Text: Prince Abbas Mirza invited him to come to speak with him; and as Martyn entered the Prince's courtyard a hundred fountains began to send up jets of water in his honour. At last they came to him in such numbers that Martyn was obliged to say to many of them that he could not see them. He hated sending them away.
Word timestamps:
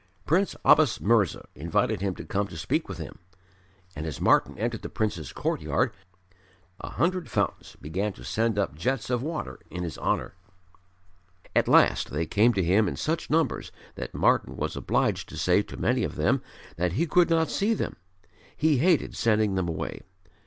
Prince 0.25 0.55
Abbas 0.65 0.99
Mirza 0.99 1.47
invited 1.53 2.01
him 2.01 2.15
to 2.15 2.25
come 2.25 2.47
to 2.47 2.57
speak 2.57 2.89
with 2.89 2.97
him; 2.97 3.19
and 3.95 4.07
as 4.07 4.19
Martyn 4.19 4.57
entered 4.57 4.81
the 4.81 4.89
Prince's 4.89 5.31
courtyard 5.31 5.93
a 6.79 6.89
hundred 6.89 7.29
fountains 7.29 7.77
began 7.79 8.11
to 8.13 8.23
send 8.23 8.57
up 8.57 8.73
jets 8.73 9.11
of 9.11 9.21
water 9.21 9.59
in 9.69 9.83
his 9.83 9.99
honour. 9.99 10.33
At 11.55 11.67
last 11.67 12.09
they 12.09 12.25
came 12.25 12.51
to 12.53 12.63
him 12.63 12.87
in 12.87 12.95
such 12.95 13.29
numbers 13.29 13.71
that 13.93 14.15
Martyn 14.15 14.57
was 14.57 14.75
obliged 14.75 15.29
to 15.29 15.37
say 15.37 15.61
to 15.61 15.77
many 15.77 16.03
of 16.03 16.15
them 16.15 16.41
that 16.77 16.93
he 16.93 17.05
could 17.05 17.29
not 17.29 17.51
see 17.51 17.75
them. 17.75 17.95
He 18.57 18.79
hated 18.79 19.15
sending 19.15 19.53
them 19.53 19.69
away. 19.69 20.01